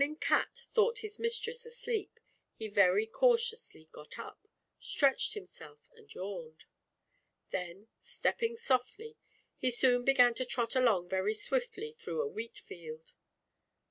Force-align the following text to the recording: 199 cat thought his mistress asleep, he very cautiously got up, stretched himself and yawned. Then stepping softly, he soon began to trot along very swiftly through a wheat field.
199 0.03 0.19
cat 0.39 0.61
thought 0.73 0.97
his 1.01 1.19
mistress 1.19 1.63
asleep, 1.63 2.19
he 2.55 2.67
very 2.67 3.05
cautiously 3.05 3.87
got 3.91 4.17
up, 4.17 4.47
stretched 4.79 5.35
himself 5.35 5.91
and 5.95 6.11
yawned. 6.15 6.65
Then 7.51 7.87
stepping 7.99 8.57
softly, 8.57 9.15
he 9.59 9.69
soon 9.69 10.03
began 10.03 10.33
to 10.33 10.45
trot 10.45 10.75
along 10.75 11.07
very 11.09 11.35
swiftly 11.35 11.93
through 11.93 12.23
a 12.23 12.27
wheat 12.27 12.57
field. 12.57 13.13